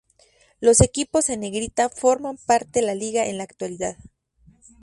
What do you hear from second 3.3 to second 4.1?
la actualidad.